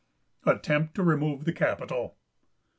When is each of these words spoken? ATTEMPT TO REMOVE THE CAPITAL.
ATTEMPT 0.47 0.95
TO 0.95 1.03
REMOVE 1.03 1.45
THE 1.45 1.53
CAPITAL. 1.53 2.17